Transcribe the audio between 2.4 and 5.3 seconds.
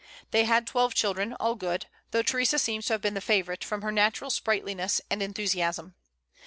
seems to have been the favorite, from her natural sprightliness and